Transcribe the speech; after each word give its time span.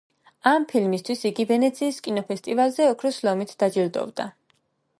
ამ 0.51 0.63
ფილმისთვის 0.69 1.19
იგი 1.29 1.45
ვენეციის 1.51 1.99
კინოფესტივალზე 2.07 2.89
ოქროს 2.93 3.23
ლომით 3.29 3.53
დაჯილდოვდა. 3.65 4.27